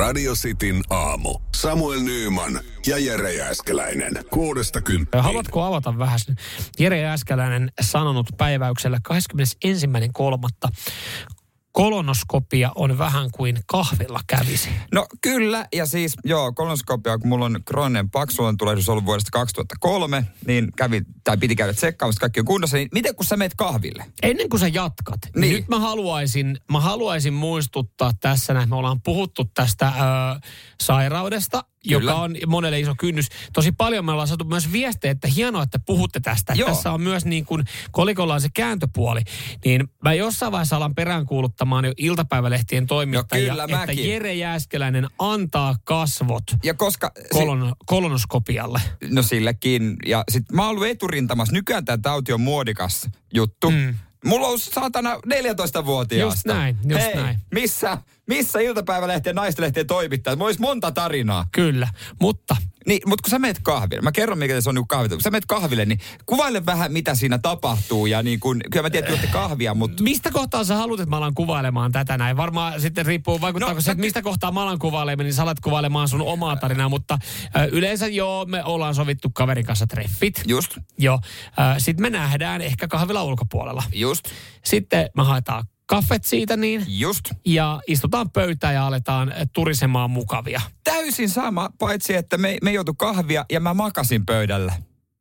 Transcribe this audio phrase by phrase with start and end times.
[0.00, 1.38] Radio Cityn aamu.
[1.56, 4.24] Samuel Nyyman ja Jere Jääskeläinen.
[4.30, 5.24] Kuudesta kymppiin.
[5.24, 6.18] Haluatko avata vähän?
[6.78, 10.72] Jere Jääskeläinen sanonut päiväyksellä 21.3.
[11.80, 14.68] Kolonoskopia on vähän kuin kahvilla kävisi.
[14.92, 20.68] No kyllä, ja siis joo, kolonoskopia, kun mulla on krooninen paksulantulehdus ollut vuodesta 2003, niin
[20.76, 24.04] kävi, tai piti käydä tsekkaamassa, kaikki on kunnossa, niin miten kun sä meet kahville?
[24.22, 25.54] Ennen kuin sä jatkat, niin, Niin.
[25.54, 30.40] nyt mä haluaisin, mä haluaisin muistuttaa tässä, näin, me ollaan puhuttu tästä ö,
[30.82, 32.10] sairaudesta, Kyllä.
[32.10, 33.28] joka on monelle iso kynnys.
[33.52, 36.52] Tosi paljon me ollaan saatu myös viestejä, että hienoa, että puhutte tästä.
[36.56, 36.68] Joo.
[36.68, 39.20] Tässä on myös niin kuin, kolikolla on se kääntöpuoli.
[39.64, 44.10] Niin mä jossain vaiheessa alan peräänkuuluttamaan jo iltapäivälehtien toimittajia, kyllä, että mäkin.
[44.10, 47.12] Jere Jääskeläinen antaa kasvot Ja koska...
[47.32, 48.80] kolon, kolonoskopialle.
[49.10, 49.96] No silläkin.
[50.06, 51.54] Ja sit mä oon ollut eturintamassa.
[51.54, 53.70] Nykyään tämä tauti on muodikas juttu.
[53.70, 53.94] Mm.
[54.24, 56.36] Mulla on saatana 14-vuotiaasta.
[56.36, 57.38] Just näin, just Hei, näin.
[57.54, 57.98] missä,
[58.30, 60.38] missä iltapäivälehtien ja naistelehtien toimittajat?
[60.38, 61.46] Mulla olisi monta tarinaa.
[61.52, 61.88] Kyllä,
[62.20, 62.56] mutta
[62.86, 65.16] Niin, mutta kun sä meet kahville, mä kerron mikä se on niin kahville.
[65.16, 68.06] Kun sä meet kahville, niin kuvaile vähän mitä siinä tapahtuu.
[68.06, 71.10] Ja niin kun, kyllä mä tiedän, että juotte kahvia, mutta Mistä kohtaa sä haluat, että
[71.10, 72.36] mä alan kuvailemaan tätä näin?
[72.36, 75.60] Varmaan sitten riippuu, vaikuttaako No, se, että mistä kohtaa mä alan kuvailemaan, niin sä alat
[75.60, 77.18] kuvailemaan sun omaa tarinaa, mutta
[77.56, 80.42] ö, yleensä joo, me ollaan sovittu kaverin kanssa treffit.
[80.46, 81.20] just, Joo.
[81.78, 83.82] Sitten me nähdään ehkä kahvila ulkopuolella.
[83.92, 84.24] just,
[84.64, 87.24] Sitten me haetaan kaffet siitä niin, just.
[87.46, 90.60] ja istutaan pöytään ja aletaan ö, turisemaan mukavia.
[90.84, 94.72] Täysin sama, paitsi että me, me joutu kahvia ja mä makasin pöydällä.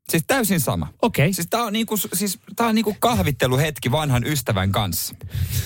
[0.09, 0.87] Siis täysin sama.
[1.01, 1.33] Okei, okay.
[1.33, 5.15] Siis tää on niinku, siis tää on niinku kahvitteluhetki vanhan ystävän kanssa.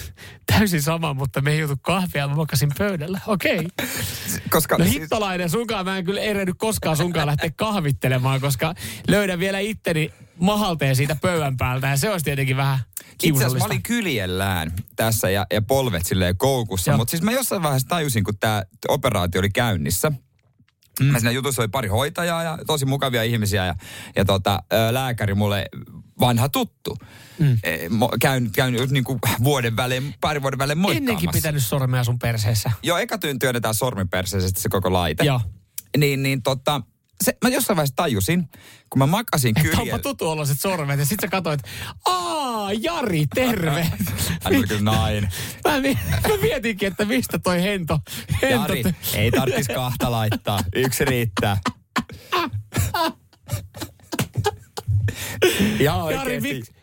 [0.54, 3.20] täysin sama, mutta me ei joutu kahvia, ja mä makasin pöydällä.
[3.28, 3.60] Okei.
[3.60, 3.88] Okay.
[4.54, 8.74] Koska No siis, hittolainen, sunkaan mä en kyllä erehdy koskaan sunkaan lähteä kahvittelemaan, koska
[9.08, 12.80] löydän vielä itteni mahalteen siitä pöydän päältä ja se olisi tietenkin vähän
[13.24, 16.98] itse asiassa mä olin kyljellään tässä ja, ja polvet silleen koukussa.
[16.98, 20.12] Mutta siis mä jossain vaiheessa tajusin, kun tämä operaatio oli käynnissä.
[21.00, 21.06] Mm.
[21.06, 23.76] Mä siinä jutussa oli pari hoitajaa ja tosi mukavia ihmisiä ja,
[24.16, 25.66] ja tota, lääkäri mulle
[26.20, 26.98] vanha tuttu.
[27.40, 27.58] Mm.
[28.22, 31.12] Käyn, käyn just niinku vuoden välein, pari vuoden välein moikkaamassa.
[31.12, 32.72] Ennenkin pitänyt sormea sun perseessä.
[32.84, 35.24] Joo, eka työn työnnetään sormiperseisesti se koko laite.
[35.24, 35.42] Joo.
[35.98, 36.82] Niin, niin tota,
[37.24, 38.50] se, mä jossain vaiheessa tajusin,
[38.90, 40.00] kun mä makasin Että onpa kyljellä.
[40.02, 41.62] tutuoloiset sormet ja sit sä katsoit,
[42.06, 43.84] aa Jari, terve.
[44.44, 45.30] Hän oli kyllä nainen.
[45.68, 45.72] mä,
[46.30, 48.00] mä mietinkin, että mistä toi hento,
[48.42, 48.84] hento Jari,
[49.14, 50.60] ei tarvitsisi kahta laittaa.
[50.76, 51.58] Yksi riittää.
[55.80, 56.74] ja Jari, miksi?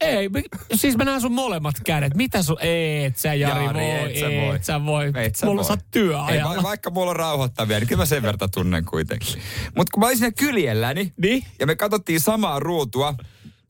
[0.00, 0.42] Ei, mi-
[0.74, 2.14] siis mä näen sun molemmat kädet.
[2.14, 4.56] Mitä sun, et sä Jari, Jari, voi, et sä voi.
[4.56, 5.12] et sä voi.
[5.14, 5.70] Et sä Mulla voi.
[5.70, 6.56] oot Ei, työajalla.
[6.56, 9.42] va- vaikka mulla on rauhoittavia, niin kyllä mä sen verran tunnen kuitenkin.
[9.76, 11.44] Mutta kun mä olin siinä kyljelläni, Niin?
[11.58, 13.14] ja me katsottiin samaa ruutua,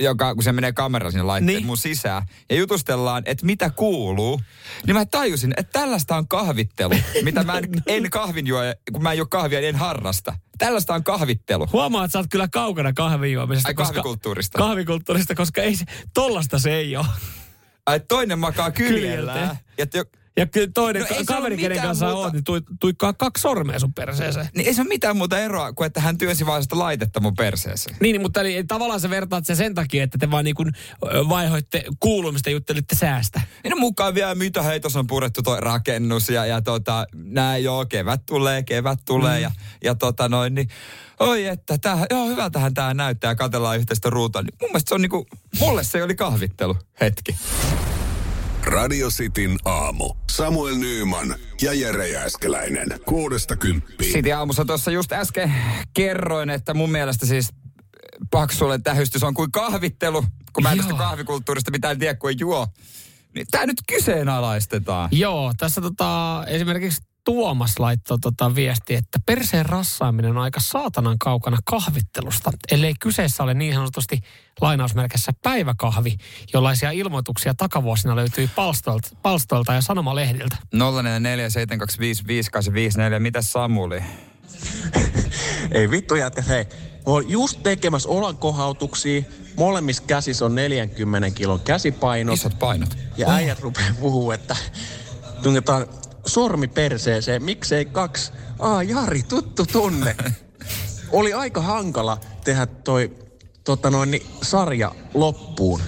[0.00, 1.66] joka, kun se menee kamera sinne laitteen Niin.
[1.66, 4.40] mun sisään, ja jutustellaan, että mitä kuuluu,
[4.86, 8.60] niin mä tajusin, että tällaista on kahvittelu, mitä mä en, en kahvin juo,
[8.92, 10.36] kun mä en juo kahvia, niin en harrasta.
[10.58, 11.66] Tällaista on kahvittelu.
[11.72, 13.68] Huomaa, että sä oot kyllä kaukana kahvin juomisesta.
[13.68, 14.58] Ai, koska- kahvikulttuurista.
[14.58, 17.06] Kahvikulttuurista, koska ei se, tollasta se ei ole.
[17.86, 19.38] Ai, toinen makaa kyljellään.
[19.38, 19.56] Kyljeltä.
[19.78, 19.86] Ja
[20.36, 22.20] Ja toinen No se kaveri, kenen kanssa muuta.
[22.20, 24.48] oot, niin tui, tuikkaa kaksi sormea sun perseeseen.
[24.56, 27.34] niin ei se ole mitään muuta eroa kuin, että hän työnsi vaan sitä laitetta mun
[27.34, 27.96] perseeseen.
[28.00, 30.72] Niin, mutta eli, tavallaan sä vertaat se sen takia, että te vaan niin kuin
[31.28, 33.40] vaihoitte kuulumista ja juttelitte säästä.
[33.64, 37.64] Niin no mukaan vielä, mitä hei, tuossa on purettu toi rakennus ja, ja tota, näin
[37.64, 39.42] joo, kevät tulee, kevät tulee mm.
[39.42, 39.50] ja,
[39.84, 40.68] ja tota noin, niin
[41.20, 44.42] oi että, tää, joo hyvältähän tää näyttää ja katsellaan yhteistä ruutua.
[44.42, 45.26] Niin mun mielestä se on niinku,
[45.60, 47.36] mulle se oli kahvittelu hetki.
[48.72, 50.14] Radio Cityn aamu.
[50.30, 52.88] Samuel Nyyman ja Jere Jääskeläinen.
[53.06, 54.12] Kuudesta kymppiin.
[54.12, 55.54] Sitten aamussa tuossa just äsken
[55.94, 57.48] kerroin, että mun mielestä siis
[58.30, 60.86] paksulle tähystys on kuin kahvittelu, kun mä en Joo.
[60.86, 62.66] tästä kahvikulttuurista mitään tiedä, kun ei juo.
[63.34, 65.08] Niin tää nyt kyseenalaistetaan.
[65.12, 71.58] Joo, tässä tota, esimerkiksi Tuomas laittoi tota viesti, että perseen rassaaminen on aika saatanan kaukana
[71.64, 74.20] kahvittelusta, ellei kyseessä ole niin sanotusti
[74.60, 76.16] lainausmerkissä päiväkahvi,
[76.52, 80.56] jollaisia ilmoituksia takavuosina löytyy palstoilta, palstoilta ja sanomalehdiltä.
[83.16, 84.02] 0447255854, mitä Samuli?
[85.70, 86.64] Ei vittu jätkä, hei.
[87.06, 89.22] Mä oon just tekemässä olankohautuksia.
[89.56, 92.34] Molemmissa käsissä on 40 kilon käsipainot.
[92.34, 92.96] Isot painot.
[93.16, 94.56] Ja äijät rupeaa puhuu, että
[95.42, 95.86] tungetaan
[96.32, 97.42] sormi perseeseen.
[97.42, 98.32] Miksei kaksi?
[98.58, 100.16] Aa, Jari, tuttu tunne.
[101.10, 103.12] Oli aika hankala tehdä toi
[103.64, 105.80] tota noin, niin, sarja loppuun.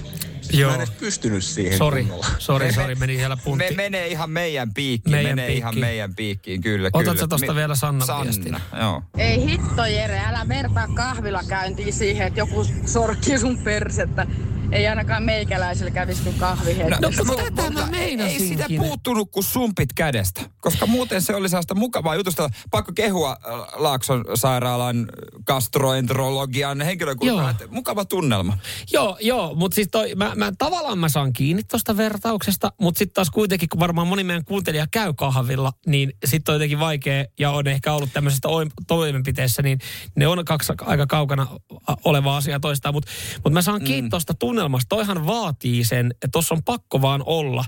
[0.53, 0.69] Joo.
[0.69, 2.07] Mä en edes pystynyt siihen Sori,
[2.37, 3.65] sori, sori, meni siellä puntti.
[3.69, 5.85] Me, menee ihan meidän piikkiin, Meidän menee ihan piikkiin.
[5.91, 7.19] meidän piikkiin, kyllä, Otatko kyllä.
[7.21, 8.57] sä tosta Mi- vielä Sanna, viestin?
[8.81, 9.01] joo.
[9.17, 14.27] Ei hitto Jere, älä vertaa kahvila käyntiin siihen, että joku sorkkii sun persettä.
[14.75, 18.41] Ei ainakaan meikäläisellä kävisi kuin kahvi No, no tätä mä meinasinkin.
[18.41, 22.49] Ei sitä puuttunut kuin sumpit kädestä, koska muuten se oli sellaista mukavaa jutusta.
[22.71, 25.09] Pakko kehua äh, Laakson sairaalan
[25.47, 27.49] gastroenterologian henkilökuntaa.
[27.49, 28.57] että Mukava tunnelma.
[28.91, 33.13] Joo, joo, mutta siis toi, mä, mä, tavallaan mä saan kiinni tuosta vertauksesta, mutta sitten
[33.13, 37.51] taas kuitenkin, kun varmaan moni meidän kuuntelija käy kahvilla, niin sitten on jotenkin vaikea ja
[37.51, 39.79] on ehkä ollut tämmöisestä oim- toimenpiteessä, niin
[40.15, 41.47] ne on kaksi aika kaukana
[41.87, 42.95] a- olevaa asiaa toistaan.
[42.95, 43.11] Mutta
[43.43, 44.89] mut mä saan kiinni tuosta tunnelmasta.
[44.89, 47.65] Toihan vaatii sen, että tuossa on pakko vaan olla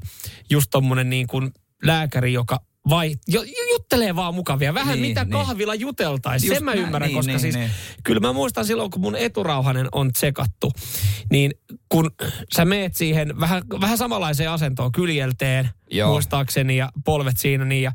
[0.49, 1.51] just tommonen niin kuin
[1.83, 2.59] lääkäri, joka
[2.89, 4.73] vai jo, juttelee vaan mukavia.
[4.73, 5.31] Vähän Niin, mitä niin.
[5.31, 6.53] kahvilla juteltaisiin.
[6.53, 7.71] Sen mä näin, ymmärrän, niin, koska niin, siis niin.
[8.03, 10.71] kyllä mä muistan silloin, kun mun eturauhanen on tsekattu,
[11.31, 11.51] niin
[11.89, 12.11] kun
[12.55, 16.11] sä meet siihen vähän, vähän samanlaiseen asentoon kyljelteen, Joo.
[16.11, 17.91] Muistaakseni, ja polvet siinä, niin ja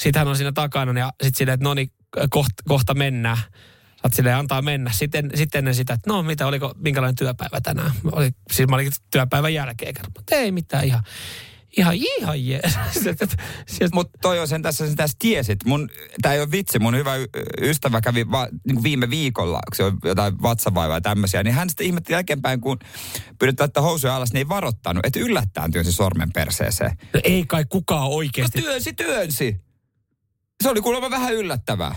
[0.00, 1.90] sit hän on siinä takana, ja sit silleen, että no niin,
[2.30, 3.36] kohta, kohta mennään.
[3.36, 4.90] Sä oot silleen, antaa mennä.
[4.94, 7.92] Sitten, sitten ennen sitä, että no mitä, oliko, minkälainen työpäivä tänään?
[8.12, 10.12] Oli, siis mä olin työpäivän jälkeen kerran.
[10.16, 11.02] Mutta ei mitään, ihan,
[11.76, 12.78] ihan, ihan jees.
[13.94, 15.58] Mutta toi on sen tässä, sen tässä tiesit.
[15.64, 15.88] Mun,
[16.22, 17.12] tää ei ole vitsi, mun hyvä
[17.60, 21.54] ystävä kävi va, niin kuin viime viikolla, kun se on jotain vatsavaivaa ja tämmöisiä, niin
[21.54, 22.78] hän sitten ihmetti jälkeenpäin, kun
[23.38, 26.96] pyydettiin laittaa housuja alas, niin ei varottanut, että yllättäen työnsi sormen perseeseen.
[27.14, 28.62] No ei kai kukaan No oikeasti.
[28.62, 29.56] työnsi, työnsi.
[30.62, 31.94] Se oli kuulemma vähän yllättävää.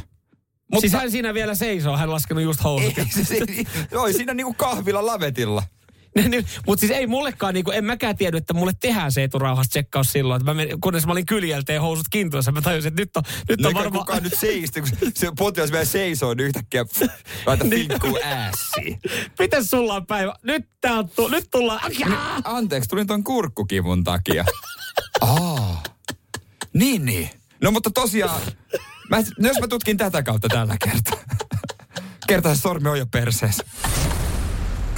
[0.71, 2.97] Mutta siis hän siinä vielä seisoo, hän laskenut just housut.
[2.97, 3.23] Ei, se,
[3.89, 5.63] se, oli siinä niinku kahvilla lavetilla.
[6.67, 10.41] Mutta siis ei mullekaan, niinku, en mäkään tiedä, että mulle tehdään se eturauhas tsekkaus silloin.
[10.41, 13.59] Että mä menin, kunnes mä olin kyljelteen housut kintuissa, mä tajusin, että nyt on, nyt
[13.59, 14.05] No on eikä varmaan...
[14.05, 16.85] kukaan nyt seisti, kun se potilas vielä seisoo, niin yhtäkkiä
[17.45, 18.99] laita finkkuu äässiin.
[19.39, 20.35] Miten sulla on päivä?
[20.43, 21.79] Nyt tää on, tu- nyt tullaan...
[21.99, 22.41] Jaa!
[22.43, 24.45] Anteeksi, tulin ton kurkkukivun takia.
[25.21, 25.83] Aa.
[26.73, 27.29] Niin, niin.
[27.61, 28.41] No mutta tosiaan,
[29.09, 31.19] mä, no jos mä tutkin tätä kautta tällä kertaa.
[32.27, 33.63] Kertaa se sormi on jo perseessä.